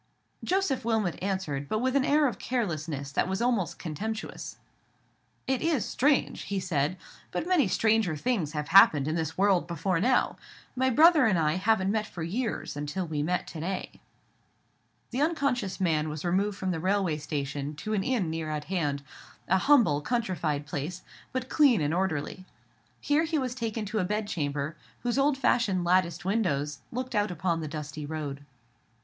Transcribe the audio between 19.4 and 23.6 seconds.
humble, countrified place, but clean and orderly. Here he was